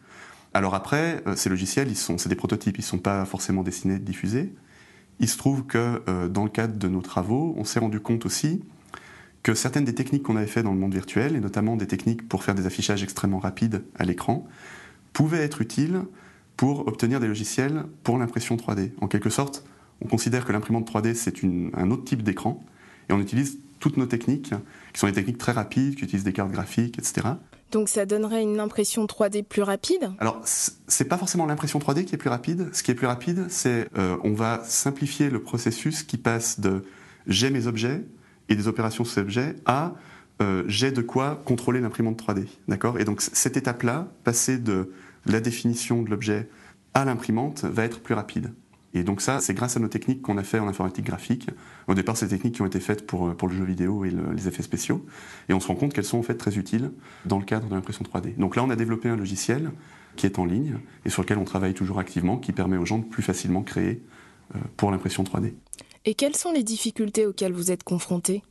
Alors 0.54 0.74
après, 0.74 1.22
euh, 1.26 1.34
ces 1.34 1.48
logiciels, 1.48 1.94
sont, 1.96 2.18
c'est 2.18 2.28
des 2.28 2.34
prototypes, 2.34 2.76
ils 2.76 2.82
ne 2.82 2.86
sont 2.86 2.98
pas 2.98 3.24
forcément 3.24 3.62
destinés 3.62 3.94
à 3.94 3.96
être 3.96 4.04
diffusés. 4.04 4.52
Il 5.18 5.28
se 5.28 5.38
trouve 5.38 5.64
que 5.64 6.02
euh, 6.08 6.28
dans 6.28 6.44
le 6.44 6.50
cadre 6.50 6.76
de 6.76 6.88
nos 6.88 7.00
travaux, 7.00 7.54
on 7.56 7.64
s'est 7.64 7.80
rendu 7.80 8.00
compte 8.00 8.26
aussi 8.26 8.62
que 9.42 9.54
certaines 9.54 9.84
des 9.84 9.94
techniques 9.94 10.22
qu'on 10.22 10.36
avait 10.36 10.46
fait 10.46 10.62
dans 10.62 10.72
le 10.72 10.78
monde 10.78 10.92
virtuel, 10.92 11.36
et 11.36 11.40
notamment 11.40 11.76
des 11.76 11.86
techniques 11.86 12.28
pour 12.28 12.44
faire 12.44 12.54
des 12.54 12.66
affichages 12.66 13.02
extrêmement 13.02 13.38
rapides 13.38 13.82
à 13.96 14.04
l'écran, 14.04 14.46
pouvaient 15.12 15.42
être 15.42 15.60
utiles 15.60 16.02
pour 16.62 16.86
obtenir 16.86 17.18
des 17.18 17.26
logiciels 17.26 17.86
pour 18.04 18.18
l'impression 18.18 18.54
3D. 18.54 18.92
En 19.00 19.08
quelque 19.08 19.30
sorte, 19.30 19.64
on 20.00 20.06
considère 20.06 20.44
que 20.44 20.52
l'imprimante 20.52 20.88
3D, 20.88 21.14
c'est 21.14 21.42
un 21.42 21.90
autre 21.90 22.04
type 22.04 22.22
d'écran, 22.22 22.64
et 23.08 23.12
on 23.12 23.18
utilise 23.18 23.58
toutes 23.80 23.96
nos 23.96 24.06
techniques, 24.06 24.54
qui 24.92 25.00
sont 25.00 25.08
des 25.08 25.12
techniques 25.12 25.38
très 25.38 25.50
rapides, 25.50 25.96
qui 25.96 26.04
utilisent 26.04 26.22
des 26.22 26.32
cartes 26.32 26.52
graphiques, 26.52 27.00
etc. 27.00 27.30
Donc 27.72 27.88
ça 27.88 28.06
donnerait 28.06 28.44
une 28.44 28.60
impression 28.60 29.06
3D 29.06 29.42
plus 29.42 29.62
rapide? 29.62 30.12
Alors, 30.20 30.40
c'est 30.44 31.06
pas 31.06 31.18
forcément 31.18 31.46
l'impression 31.46 31.80
3D 31.80 32.04
qui 32.04 32.14
est 32.14 32.18
plus 32.18 32.30
rapide. 32.30 32.68
Ce 32.72 32.84
qui 32.84 32.92
est 32.92 32.94
plus 32.94 33.08
rapide, 33.08 33.46
c'est 33.48 33.88
euh, 33.98 34.16
on 34.22 34.32
va 34.32 34.62
simplifier 34.62 35.30
le 35.30 35.42
processus 35.42 36.04
qui 36.04 36.16
passe 36.16 36.60
de 36.60 36.84
j'ai 37.26 37.50
mes 37.50 37.66
objets, 37.66 38.04
et 38.48 38.54
des 38.54 38.68
opérations 38.68 39.04
sur 39.04 39.14
ces 39.14 39.20
objets 39.22 39.56
à 39.66 39.94
euh, 40.40 40.62
j'ai 40.68 40.92
de 40.92 41.02
quoi 41.02 41.42
contrôler 41.44 41.80
l'imprimante 41.80 42.22
3D. 42.22 42.46
D'accord? 42.68 43.00
Et 43.00 43.04
donc 43.04 43.20
cette 43.20 43.56
étape-là, 43.56 44.06
passer 44.22 44.58
de 44.58 44.92
la 45.26 45.40
définition 45.40 46.02
de 46.02 46.10
l'objet 46.10 46.48
à 46.94 47.04
l'imprimante, 47.04 47.64
va 47.64 47.84
être 47.84 48.00
plus 48.00 48.14
rapide. 48.14 48.52
Et 48.94 49.04
donc 49.04 49.22
ça, 49.22 49.40
c'est 49.40 49.54
grâce 49.54 49.76
à 49.76 49.80
nos 49.80 49.88
techniques 49.88 50.20
qu'on 50.20 50.36
a 50.36 50.42
fait 50.42 50.58
en 50.58 50.68
informatique 50.68 51.06
graphique. 51.06 51.48
Au 51.88 51.94
départ, 51.94 52.14
des 52.14 52.28
techniques 52.28 52.56
qui 52.56 52.62
ont 52.62 52.66
été 52.66 52.80
faites 52.80 53.06
pour, 53.06 53.28
euh, 53.28 53.34
pour 53.34 53.48
le 53.48 53.54
jeu 53.54 53.64
vidéo 53.64 54.04
et 54.04 54.10
les 54.10 54.48
effets 54.48 54.62
spéciaux. 54.62 55.04
Et 55.48 55.54
on 55.54 55.60
se 55.60 55.68
rend 55.68 55.74
compte 55.74 55.94
qu'elles 55.94 56.04
sont 56.04 56.18
en 56.18 56.22
fait 56.22 56.34
très 56.34 56.58
utiles 56.58 56.92
dans 57.24 57.38
le 57.38 57.44
cadre 57.44 57.68
de 57.68 57.74
l'impression 57.74 58.04
3D. 58.04 58.36
Donc 58.36 58.56
là, 58.56 58.64
on 58.64 58.70
a 58.70 58.76
développé 58.76 59.08
un 59.08 59.16
logiciel 59.16 59.70
qui 60.16 60.26
est 60.26 60.38
en 60.38 60.44
ligne 60.44 60.78
et 61.06 61.10
sur 61.10 61.22
lequel 61.22 61.38
on 61.38 61.44
travaille 61.44 61.72
toujours 61.72 61.98
activement, 61.98 62.36
qui 62.36 62.52
permet 62.52 62.76
aux 62.76 62.84
gens 62.84 62.98
de 62.98 63.04
plus 63.04 63.22
facilement 63.22 63.62
créer 63.62 64.02
euh, 64.54 64.58
pour 64.76 64.90
l'impression 64.90 65.22
3D. 65.22 65.54
Et 66.04 66.14
quelles 66.14 66.36
sont 66.36 66.52
les 66.52 66.64
difficultés 66.64 67.26
auxquelles 67.26 67.52
vous 67.52 67.70
êtes 67.70 67.84
confrontés? 67.84 68.42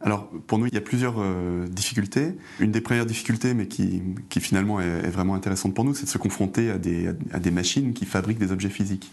Alors, 0.00 0.28
pour 0.46 0.58
nous, 0.58 0.66
il 0.66 0.74
y 0.74 0.76
a 0.76 0.80
plusieurs 0.80 1.16
euh, 1.18 1.66
difficultés. 1.66 2.34
Une 2.60 2.70
des 2.70 2.80
premières 2.80 3.06
difficultés, 3.06 3.52
mais 3.52 3.66
qui, 3.66 4.00
finalement 4.38 4.80
est, 4.80 5.10
vraiment 5.10 5.34
intéressante 5.34 5.74
pour 5.74 5.84
nous, 5.84 5.92
c'est 5.92 6.04
de 6.04 6.10
se 6.10 6.18
confronter 6.18 6.70
à 6.70 6.78
des, 6.78 7.08
à 7.32 7.40
des, 7.40 7.50
machines 7.50 7.92
qui 7.92 8.04
fabriquent 8.04 8.38
des 8.38 8.52
objets 8.52 8.70
physiques. 8.70 9.10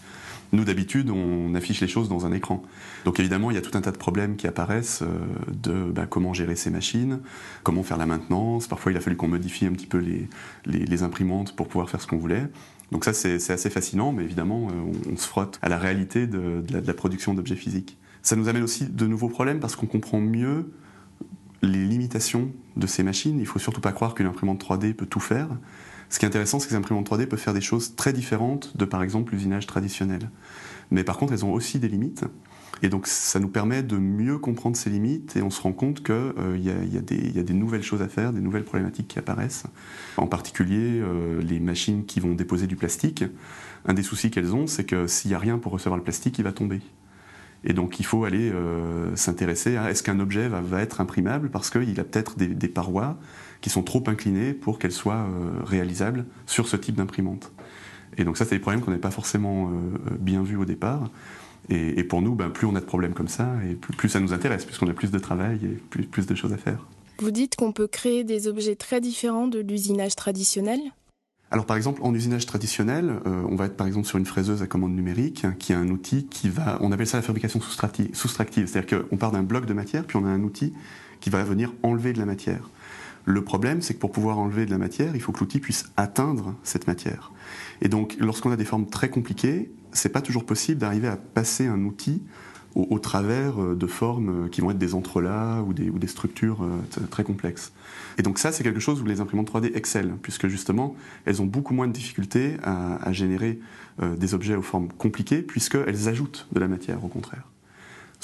Nous, 0.53 0.63
d'habitude, 0.63 1.09
on 1.09 1.55
affiche 1.55 1.81
les 1.81 1.87
choses 1.87 2.07
dans 2.07 2.27
un 2.27 2.31
écran. 2.31 2.61
Donc, 3.03 3.19
évidemment, 3.19 3.49
il 3.49 3.55
y 3.55 3.57
a 3.57 3.61
tout 3.61 3.75
un 3.75 3.81
tas 3.81 3.91
de 3.91 3.97
problèmes 3.97 4.35
qui 4.35 4.45
apparaissent 4.45 5.01
euh, 5.01 5.07
de 5.51 5.91
bah, 5.91 6.05
comment 6.05 6.33
gérer 6.33 6.55
ces 6.55 6.69
machines, 6.69 7.19
comment 7.63 7.81
faire 7.81 7.97
la 7.97 8.05
maintenance. 8.05 8.67
Parfois, 8.67 8.91
il 8.91 8.97
a 8.97 9.01
fallu 9.01 9.15
qu'on 9.15 9.27
modifie 9.27 9.65
un 9.65 9.71
petit 9.71 9.87
peu 9.87 9.97
les, 9.97 10.27
les, 10.65 11.03
imprimantes 11.03 11.55
pour 11.55 11.67
pouvoir 11.67 11.89
faire 11.89 12.01
ce 12.01 12.07
qu'on 12.07 12.17
voulait. 12.17 12.47
Donc 12.92 13.06
ça, 13.06 13.13
c'est 13.13 13.49
assez 13.49 13.69
fascinant, 13.71 14.11
mais 14.11 14.23
évidemment, 14.23 14.68
euh, 14.69 15.11
on, 15.11 15.18
se 15.18 15.27
frotte 15.27 15.57
à 15.63 15.69
la 15.69 15.80
réalité 15.80 16.27
de, 16.27 16.61
de 16.61 16.87
la, 16.87 16.94
production 16.94 17.33
d'objets 17.33 17.56
physiques. 17.56 17.97
Ça 18.25 18.35
nous 18.35 18.49
amène 18.49 18.63
aussi 18.63 18.85
de 18.85 19.05
nouveaux 19.05 19.29
problèmes 19.29 19.59
parce 19.59 19.75
qu'on 19.75 19.85
comprend 19.85 20.19
mieux 20.19 20.71
les 21.61 21.85
limitations 21.85 22.51
de 22.75 22.87
ces 22.87 23.03
machines. 23.03 23.35
Il 23.37 23.41
ne 23.41 23.45
faut 23.45 23.59
surtout 23.59 23.81
pas 23.81 23.91
croire 23.91 24.15
qu'une 24.15 24.25
imprimante 24.25 24.59
3D 24.59 24.95
peut 24.95 25.05
tout 25.05 25.19
faire. 25.19 25.47
Ce 26.09 26.17
qui 26.17 26.25
est 26.25 26.27
intéressant, 26.27 26.59
c'est 26.59 26.65
que 26.65 26.71
les 26.71 26.77
imprimantes 26.77 27.07
3D 27.07 27.27
peuvent 27.27 27.39
faire 27.39 27.53
des 27.53 27.61
choses 27.61 27.95
très 27.95 28.13
différentes 28.13 28.75
de, 28.77 28.83
par 28.83 29.03
exemple, 29.03 29.33
l'usinage 29.33 29.67
traditionnel. 29.67 30.31
Mais 30.89 31.03
par 31.03 31.17
contre, 31.17 31.33
elles 31.33 31.45
ont 31.45 31.53
aussi 31.53 31.77
des 31.77 31.87
limites. 31.87 32.25
Et 32.81 32.89
donc, 32.89 33.05
ça 33.05 33.39
nous 33.39 33.47
permet 33.47 33.83
de 33.83 33.97
mieux 33.97 34.39
comprendre 34.39 34.75
ces 34.75 34.89
limites 34.89 35.35
et 35.37 35.44
on 35.44 35.51
se 35.51 35.61
rend 35.61 35.71
compte 35.71 36.03
qu'il 36.03 36.15
euh, 36.15 36.57
y, 36.57 36.97
a 36.97 37.01
des 37.44 37.53
nouvelles 37.53 37.83
choses 37.83 38.01
à 38.01 38.07
faire, 38.07 38.33
des 38.33 38.41
nouvelles 38.41 38.65
problématiques 38.65 39.07
qui 39.07 39.19
apparaissent. 39.19 39.65
En 40.17 40.25
particulier, 40.25 40.99
euh, 40.99 41.44
les 41.44 41.59
machines 41.59 42.05
qui 42.05 42.19
vont 42.21 42.33
déposer 42.33 42.65
du 42.65 42.75
plastique. 42.75 43.23
Un 43.85 43.94
des 43.94 44.01
soucis 44.01 44.31
qu'elles 44.31 44.55
ont, 44.55 44.65
c'est 44.65 44.83
que 44.83 45.05
s'il 45.05 45.29
n'y 45.29 45.35
a 45.35 45.39
rien 45.39 45.59
pour 45.59 45.71
recevoir 45.71 45.97
le 45.97 46.03
plastique, 46.03 46.39
il 46.39 46.44
va 46.44 46.53
tomber. 46.53 46.81
Et 47.66 47.74
donc 47.74 48.00
il 48.00 48.06
faut 48.06 48.26
aller 48.26 48.52
euh, 48.52 49.16
s'intéresser 49.16 49.76
à 49.76 49.90
est-ce 49.90 50.04
qu'un 50.04 50.19
objet 50.19 50.48
va, 50.48 50.81
être 50.81 51.02
imprimable 51.02 51.50
parce 51.50 51.69
qu'il 51.69 52.00
a 52.00 52.04
peut-être 52.04 52.38
des, 52.38 52.68
parois 52.68 53.18
qui 53.62 53.69
sont 53.69 53.84
trop 53.84 54.04
inclinées 54.07 54.54
pour 54.54 54.80
qu'elles 54.80 54.92
soient 54.92 55.28
réalisables 55.64 56.26
sur 56.45 56.68
ce 56.68 56.78
type 56.78 56.95
d'imprimante. 56.95 57.52
Et 58.18 58.24
donc 58.24 58.38
ça, 58.38 58.45
c'est 58.45 58.56
des 58.56 58.60
problèmes 58.60 58.81
qu'on 58.81 58.92
n'avait 58.92 59.02
pas 59.02 59.12
forcément 59.12 59.72
bien 60.19 60.44
vus 60.44 60.57
au 60.57 60.66
départ. 60.66 61.10
Et, 61.69 62.04
pour 62.04 62.22
nous, 62.22 62.36
ben, 62.36 62.50
plus 62.50 62.68
on 62.68 62.76
a 62.76 62.80
de 62.80 62.86
problèmes 62.86 63.14
comme 63.14 63.28
ça, 63.28 63.52
plus, 63.98 64.10
ça 64.10 64.19
nous 64.19 64.34
intéresse, 64.34 64.66
puisqu'on 64.66 64.88
a 64.88 64.94
plus 64.94 65.10
de 65.10 65.18
travail 65.18 65.60
et 65.66 66.04
plus 66.04 66.28
de 66.28 66.36
choses 66.36 66.54
à 66.54 66.57
faire. 66.57 66.86
Vous 67.19 67.31
dites 67.31 67.56
qu'on 67.56 67.72
peut 67.72 67.88
créer 67.88 68.24
des 68.24 68.48
objets 68.48 68.76
très 68.76 69.00
différents 69.00 69.48
de 69.48 69.60
l'usinage 69.60 70.16
traditionnel? 70.16 70.80
Alors 71.52 71.66
par 71.66 71.78
exemple, 71.78 72.02
en 72.04 72.14
usinage 72.14 72.45
traditionnel, 72.45 73.19
euh, 73.25 73.44
on 73.47 73.56
va 73.56 73.66
être 73.66 73.78
par 73.78 73.87
exemple 73.87 74.07
sur 74.07 74.18
une 74.18 74.25
fraiseuse 74.25 74.61
à 74.61 74.68
commande 74.68 74.95
numérique, 74.95 75.45
qui 75.59 75.71
est 75.71 75.75
un 75.75 75.90
outil 75.90 76.25
qui 76.25 76.49
va, 76.49 76.78
on 76.81 76.92
appelle 76.92 77.07
ça 77.07 77.18
la 77.18 77.23
fabrication 77.23 77.61
soustractive, 77.61 78.68
c'est-à-dire 78.68 79.07
qu'on 79.09 79.18
part 79.18 79.31
d'un 79.31 79.44
bloc 79.44 79.66
de 79.66 79.73
matière, 79.73 80.06
puis 80.06 80.18
on 80.18 80.25
a 80.25 80.30
un 80.30 80.42
outil 80.42 80.73
qui 81.21 81.30
va 81.30 81.44
venir 81.44 81.71
enlever 81.83 82.14
de 82.14 82.19
la 82.19 82.25
matière. 82.25 82.69
Le 83.25 83.44
problème, 83.44 83.81
c'est 83.81 83.95
que 83.95 83.99
pour 83.99 84.11
pouvoir 84.11 84.37
enlever 84.37 84.66
de 84.66 84.71
la 84.71 84.78
matière, 84.78 85.16
il 85.16 85.21
faut 85.21 85.31
que 85.31 85.40
l'outil 85.40 85.59
puisse 85.59 85.85
atteindre 85.97 86.56
cette 86.64 86.87
matière. 86.87 87.31
Et 87.81 87.90
donc, 87.90 88.16
lorsqu'on 88.19 88.52
a 88.52 88.56
des 88.56 88.66
formes 88.66 88.87
très 88.87 89.09
compliquées, 89.09 89.71
c'est 89.92 90.09
pas 90.09 90.21
toujours 90.21 90.45
possible 90.45 90.80
d'arriver 90.80 91.07
à 91.07 91.16
passer 91.16 91.68
un 91.68 91.83
outil 91.85 92.21
au, 92.75 92.99
travers 92.99 93.57
de 93.57 93.87
formes 93.87 94.49
qui 94.49 94.61
vont 94.61 94.69
être 94.71 94.77
des 94.77 94.95
entrelacs 94.95 95.65
ou 95.65 95.73
des, 95.73 96.07
structures 96.07 96.67
très 97.09 97.23
complexes. 97.23 97.71
Et 98.17 98.21
donc 98.21 98.37
ça, 98.37 98.51
c'est 98.51 98.63
quelque 98.63 98.79
chose 98.79 99.01
où 99.01 99.05
les 99.05 99.21
imprimantes 99.21 99.49
3D 99.51 99.71
excellent, 99.75 100.17
puisque 100.21 100.47
justement, 100.47 100.95
elles 101.25 101.41
ont 101.41 101.45
beaucoup 101.45 101.73
moins 101.73 101.87
de 101.87 101.94
difficultés 101.94 102.57
à, 102.63 103.11
générer 103.13 103.59
des 104.01 104.33
objets 104.33 104.55
aux 104.55 104.61
formes 104.61 104.89
compliquées, 104.97 105.41
puisqu'elles 105.41 106.09
ajoutent 106.09 106.47
de 106.51 106.59
la 106.59 106.67
matière, 106.67 107.03
au 107.03 107.07
contraire. 107.07 107.47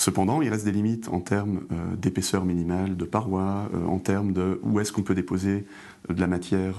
Cependant, 0.02 0.42
il 0.42 0.50
reste 0.50 0.66
des 0.66 0.72
limites 0.72 1.10
en 1.10 1.20
termes 1.20 1.62
euh, 1.72 1.96
d'épaisseur 1.96 2.44
minimale 2.44 2.98
de 2.98 3.06
parois, 3.06 3.70
euh, 3.74 3.86
en 3.86 4.00
termes 4.00 4.34
de 4.34 4.60
où 4.64 4.80
est-ce 4.80 4.92
qu'on 4.92 5.04
peut 5.04 5.14
déposer 5.14 5.66
euh, 6.10 6.14
de 6.16 6.20
la 6.20 6.26
matière 6.26 6.78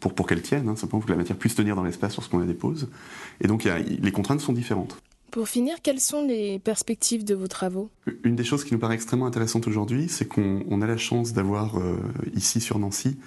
pour, 0.00 0.14
pour 0.14 0.26
qu'elle 0.26 0.40
tienne, 0.40 0.70
hein, 0.70 0.76
simplement 0.76 1.00
pour 1.00 1.06
que 1.06 1.12
la 1.12 1.18
matière 1.18 1.36
puisse 1.36 1.54
tenir 1.54 1.76
dans 1.76 1.84
l'espace 1.84 2.16
lorsqu'on 2.16 2.38
la 2.38 2.46
dépose. 2.46 2.88
Et 3.42 3.46
donc 3.46 3.64
les 3.64 4.12
contraintes 4.12 4.40
sont 4.40 4.54
différentes. 4.54 4.96
Pour 5.34 5.48
finir, 5.48 5.82
quelles 5.82 5.98
sont 5.98 6.24
les 6.24 6.60
perspectives 6.60 7.24
de 7.24 7.34
vos 7.34 7.48
travaux? 7.48 7.90
Une 8.22 8.36
des 8.36 8.44
choses 8.44 8.62
qui 8.62 8.72
nous 8.72 8.78
paraît 8.78 8.94
extrêmement 8.94 9.26
intéressante 9.26 9.66
aujourd'hui, 9.66 10.08
c'est 10.08 10.28
qu'on 10.28 10.80
a 10.80 10.86
la 10.86 10.96
chance 10.96 11.32
d'avoir 11.32 11.74
ici 12.36 12.60
sur 12.60 12.78
Nancy 12.78 13.18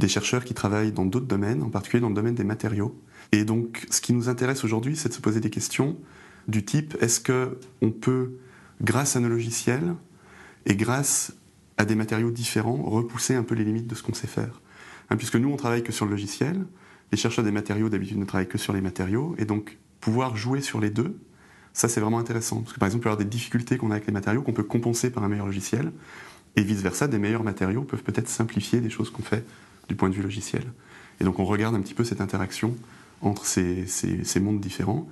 des 0.00 0.08
chercheurs 0.08 0.44
qui 0.44 0.54
travaillent 0.54 0.90
dans 0.90 1.06
d'autres 1.06 1.26
domaines, 1.26 1.62
en 1.62 1.70
particulier 1.70 2.00
dans 2.00 2.08
le 2.08 2.16
domaine 2.16 2.34
des 2.34 2.42
matériaux. 2.42 3.00
Et 3.30 3.44
donc 3.44 3.86
ce 3.92 4.00
qui 4.00 4.12
nous 4.12 4.28
intéresse 4.28 4.64
aujourd'hui, 4.64 4.96
c'est 4.96 5.10
de 5.10 5.14
se 5.14 5.20
poser 5.20 5.38
des 5.38 5.50
questions 5.50 5.96
du 6.48 6.64
type 6.64 6.96
est-ce 7.00 7.20
que 7.20 7.56
on 7.80 7.92
peut, 7.92 8.38
grâce 8.82 9.14
à 9.14 9.20
nos 9.20 9.28
logiciels 9.28 9.94
et 10.66 10.74
grâce 10.74 11.32
à 11.78 11.84
des 11.84 11.94
matériaux 11.94 12.32
différents, 12.32 12.82
repousser 12.82 13.36
un 13.36 13.44
peu 13.44 13.54
les 13.54 13.62
limites 13.62 13.86
de 13.86 13.94
ce 13.94 14.02
qu'on 14.02 14.14
sait 14.14 14.26
faire? 14.26 14.60
Hein, 15.10 15.16
Puisque 15.16 15.36
nous, 15.36 15.52
on 15.52 15.56
travaille 15.56 15.84
que 15.84 15.92
sur 15.92 16.06
le 16.06 16.10
logiciel, 16.10 16.66
les 17.12 17.18
chercheurs 17.18 17.44
des 17.44 17.52
matériaux 17.52 17.88
d'habitude 17.88 18.18
ne 18.18 18.24
travaillent 18.24 18.48
que 18.48 18.58
sur 18.58 18.72
les 18.72 18.80
matériaux, 18.80 19.36
et 19.38 19.44
donc 19.44 19.78
pouvoir 20.00 20.34
jouer 20.36 20.60
sur 20.60 20.80
les 20.80 20.90
deux, 20.90 21.20
ça 21.72 21.88
c'est 21.88 22.00
vraiment 22.00 22.18
intéressant. 22.18 22.60
Parce 22.60 22.74
que 22.74 22.78
par 22.78 22.86
exemple, 22.86 23.00
il 23.00 23.04
peut 23.04 23.08
y 23.08 23.12
avoir 23.12 23.24
des 23.24 23.30
difficultés 23.30 23.76
qu'on 23.78 23.90
a 23.90 23.94
avec 23.94 24.06
les 24.06 24.12
matériaux 24.12 24.42
qu'on 24.42 24.52
peut 24.52 24.62
compenser 24.62 25.10
par 25.10 25.24
un 25.24 25.28
meilleur 25.28 25.46
logiciel, 25.46 25.92
et 26.56 26.62
vice-versa, 26.62 27.08
des 27.08 27.18
meilleurs 27.18 27.44
matériaux 27.44 27.82
peuvent 27.82 28.02
peut-être 28.02 28.28
simplifier 28.28 28.80
des 28.80 28.90
choses 28.90 29.10
qu'on 29.10 29.22
fait 29.22 29.44
du 29.88 29.94
point 29.94 30.10
de 30.10 30.14
vue 30.14 30.22
logiciel. 30.22 30.64
Et 31.20 31.24
donc 31.24 31.38
on 31.38 31.44
regarde 31.44 31.74
un 31.74 31.80
petit 31.80 31.94
peu 31.94 32.04
cette 32.04 32.20
interaction 32.20 32.76
entre 33.22 33.46
ces, 33.46 33.86
ces 33.86 34.40
mondes 34.40 34.60
différents. 34.60 35.08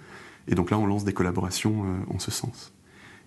Et 0.49 0.55
donc 0.55 0.71
là, 0.71 0.79
on 0.79 0.87
lance 0.87 1.05
des 1.05 1.12
collaborations 1.12 1.85
euh, 1.85 2.14
en 2.14 2.19
ce 2.19 2.31
sens. 2.31 2.73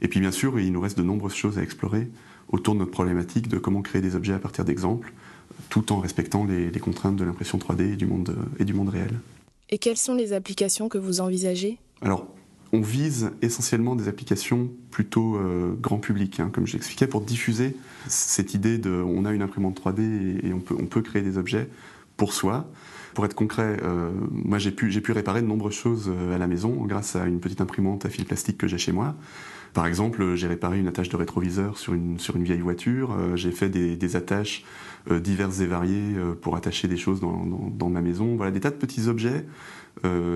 Et 0.02 0.08
puis 0.08 0.20
bien 0.20 0.32
sûr, 0.32 0.60
il 0.60 0.72
nous 0.72 0.82
reste 0.82 0.98
de 0.98 1.04
nombreuses 1.04 1.36
choses 1.36 1.58
à 1.58 1.64
explorer 1.64 2.10
autour 2.50 2.74
de 2.74 2.80
notre 2.80 2.92
problématique 2.92 3.48
de 3.48 3.58
comment 3.58 3.82
créer 3.82 4.02
des 4.02 4.16
objets 4.16 4.34
à 4.34 4.40
partir 4.40 4.66
d'exemples, 4.66 5.14
tout 5.70 5.92
en 5.94 6.00
respectant 6.00 6.46
les, 6.46 6.72
contraintes 6.80 7.16
de 7.16 7.24
l'impression 7.24 7.58
3D 7.58 7.94
et 7.94 7.96
du, 7.96 8.06
monde, 8.06 8.36
et 8.60 8.66
du 8.66 8.74
monde 8.74 8.90
réel. 8.90 9.12
Et 9.70 9.78
quelles 9.78 9.98
sont 9.98 10.14
les 10.14 10.34
applications 10.34 10.90
que 10.90 10.98
vous 10.98 11.22
envisagez? 11.22 11.80
Alors, 12.02 12.28
on 12.74 12.82
vise 12.82 13.32
essentiellement 13.44 13.96
des 13.96 14.08
applications 14.08 14.72
plutôt 14.90 15.36
euh, 15.36 15.76
grand 15.80 16.00
public, 16.00 16.40
hein, 16.40 16.50
comme 16.52 16.66
je 16.66 16.74
l'expliquais, 16.74 17.06
pour 17.06 17.22
diffuser 17.22 17.78
cette 18.08 18.56
idée 18.56 18.80
de 18.80 18.90
on 18.90 19.26
a 19.26 19.32
une 19.32 19.44
imprimante 19.44 19.80
3D 19.80 20.44
et, 20.44 20.52
on, 20.54 20.60
peut, 20.60 21.02
créer 21.02 21.22
des 21.22 21.38
objets 21.38 21.70
pour 22.18 22.34
soi. 22.34 22.68
Pour 23.14 23.26
être 23.26 23.36
concret, 23.36 23.78
euh, 23.84 24.10
moi 24.32 24.58
j'ai 24.58 24.72
pu, 24.72 24.90
réparer 25.12 25.44
de 25.44 25.48
nombreuses 25.48 25.76
choses 25.76 26.10
euh, 26.12 26.34
à 26.34 26.40
la 26.40 26.48
maison 26.48 26.72
grâce 26.86 27.16
à 27.16 27.28
une 27.28 27.40
petite 27.40 27.62
imprimante 27.62 28.08
à 28.08 28.10
fil 28.10 28.26
plastique 28.26 28.58
que 28.58 28.68
j'ai 28.68 28.80
chez 28.80 28.92
moi. 28.92 29.16
Par 29.76 29.86
exemple, 29.86 30.34
j'ai 30.34 30.48
réparé 30.48 30.80
une 30.80 30.88
attache 30.88 31.10
de 31.10 31.16
rétroviseur 31.16 31.78
sur 31.78 31.94
une, 31.94 32.18
vieille 32.38 32.60
voiture, 32.60 33.16
j'ai 33.36 33.52
fait 33.52 33.70
des, 33.70 34.16
attaches 34.16 34.64
diverses 35.10 35.62
et 35.62 35.66
variées 35.66 36.14
pour 36.44 36.56
attacher 36.56 36.88
des 36.88 36.96
choses 36.96 37.22
dans, 37.22 37.90
ma 37.90 38.02
maison. 38.02 38.36
Voilà, 38.36 38.52
des 38.52 38.60
tas 38.60 38.70
de 38.70 38.76
petits 38.76 39.08
objets 39.08 39.48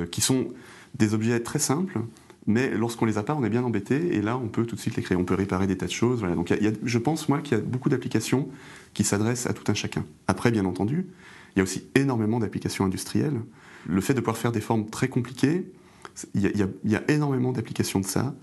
qui 0.10 0.22
sont 0.22 0.48
des 0.96 1.14
objets 1.14 1.40
très 1.40 1.60
simples, 1.60 2.00
mais 2.48 2.70
lorsqu'on 2.70 3.06
les 3.06 3.18
a 3.18 3.24
pas, 3.24 3.36
on 3.36 3.44
est 3.44 3.50
bien 3.50 3.64
embêté, 3.64 4.16
et 4.16 4.22
là, 4.22 4.38
on 4.38 4.48
peut 4.48 4.66
tout 4.66 4.78
de 4.78 4.82
suite 4.82 4.96
les 4.96 5.04
créer. 5.04 5.18
On 5.18 5.26
peut 5.26 5.36
réparer 5.36 5.68
des 5.68 5.78
tas 5.78 5.86
de 5.86 5.92
choses. 5.92 6.20
Voilà. 6.20 6.34
Donc, 6.34 6.50
y 6.50 6.68
a, 6.68 6.72
je 6.82 6.98
pense, 6.98 7.28
moi, 7.28 7.40
qu'il 7.40 7.58
y 7.58 7.60
a 7.60 7.64
beaucoup 7.64 7.90
d'applications 7.90 8.48
qui 8.94 9.04
s'adressent 9.04 9.48
à 9.48 9.54
tout 9.54 9.70
un 9.70 9.74
chacun. 9.74 10.06
Après, 10.28 10.50
bien 10.50 10.64
entendu, 10.64 11.08
il 11.56 11.60
y 11.60 11.62
a 11.62 11.64
aussi 11.64 11.84
énormément 11.94 12.40
d'applications 12.40 12.86
industrielles. 12.86 13.42
Le 13.86 14.00
fait 14.00 14.14
de 14.14 14.22
pouvoir 14.22 14.38
faire 14.38 14.54
des 14.54 14.62
formes 14.62 14.90
très 14.90 15.10
compliquées, 15.10 15.70
il 16.34 16.42
y 16.86 16.96
a, 16.96 17.04
énormément 17.10 17.52
d'applications 17.52 18.00
de 18.00 18.06
ça. 18.06 18.34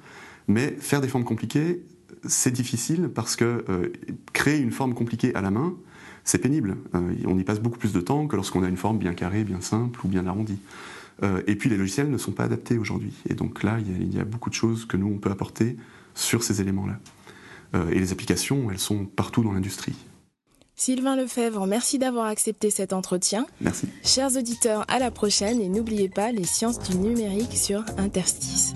Mais 0.48 0.76
faire 0.78 1.00
des 1.00 1.08
formes 1.08 1.24
compliquées, 1.24 1.82
c'est 2.26 2.50
difficile 2.50 3.08
parce 3.08 3.36
que 3.36 3.64
euh, 3.70 3.88
créer 4.34 4.58
une 4.58 4.70
forme 4.72 4.92
compliquée 4.92 5.34
à 5.34 5.40
la 5.40 5.50
main, 5.50 5.74
c'est 6.24 6.38
pénible. 6.38 6.76
Euh, 6.94 7.14
on 7.26 7.38
y 7.38 7.44
passe 7.44 7.60
beaucoup 7.60 7.78
plus 7.78 7.92
de 7.92 8.00
temps 8.00 8.26
que 8.26 8.36
lorsqu'on 8.36 8.62
a 8.62 8.68
une 8.68 8.76
forme 8.76 8.98
bien 8.98 9.14
carrée, 9.14 9.44
bien 9.44 9.62
simple 9.62 9.98
ou 10.04 10.08
bien 10.08 10.26
arrondie. 10.26 10.58
Euh, 11.22 11.42
et 11.46 11.56
puis 11.56 11.70
les 11.70 11.76
logiciels 11.76 12.10
ne 12.10 12.18
sont 12.18 12.32
pas 12.32 12.44
adaptés 12.44 12.78
aujourd'hui. 12.78 13.12
Et 13.28 13.34
donc 13.34 13.62
là, 13.62 13.78
il 13.80 14.14
y, 14.14 14.20
a, 14.20 14.24
beaucoup 14.24 14.50
de 14.50 14.54
choses 14.54 14.84
que 14.84 14.96
nous, 14.96 15.06
on 15.06 15.18
peut 15.18 15.30
apporter 15.30 15.76
sur 16.14 16.42
ces 16.42 16.60
éléments-là. 16.60 16.98
et 17.90 17.98
les 17.98 18.12
applications, 18.12 18.70
elles 18.70 18.78
sont 18.78 19.04
partout 19.04 19.42
dans 19.42 19.52
l'industrie. 19.52 19.94
Sylvain 20.76 21.16
Lefebvre, 21.16 21.66
merci 21.66 21.98
d'avoir 21.98 22.26
accepté 22.26 22.70
cet 22.70 22.92
entretien. 22.92 23.46
Merci. 23.60 23.86
Chers 24.02 24.36
auditeurs, 24.36 24.84
à 24.88 24.98
la 24.98 25.10
prochaine 25.10 25.60
et 25.60 25.68
n'oubliez 25.68 26.08
pas 26.08 26.32
les 26.32 26.44
sciences 26.44 26.80
du 26.80 26.96
numérique 26.96 27.56
sur 27.56 27.84
Interstice. 27.96 28.74